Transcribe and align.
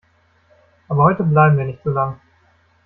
Aber 0.87 1.03
heute 1.03 1.23
bleiben 1.23 1.57
wir 1.59 1.65
nicht 1.65 1.83
so 1.83 1.91
lang. 1.91 2.19